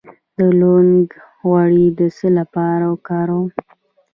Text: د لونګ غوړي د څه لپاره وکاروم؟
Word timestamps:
د 0.37 0.39
لونګ 0.59 1.05
غوړي 1.41 1.85
د 1.99 1.99
څه 2.17 2.27
لپاره 2.39 2.85
وکاروم؟ 2.93 3.47